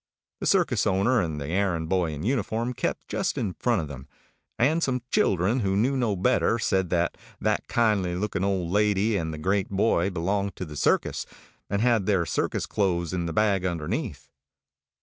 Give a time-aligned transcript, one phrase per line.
[0.39, 4.07] The circus owner and the errand boy in uniform kept just in front of them,
[4.57, 9.31] and some children who knew no better said that that kind looking old lady and
[9.31, 11.27] the great boy belonged to the circus,
[11.69, 14.31] and had their circus clothes in the bag underneath.